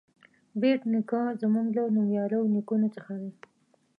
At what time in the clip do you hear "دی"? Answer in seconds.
3.21-3.31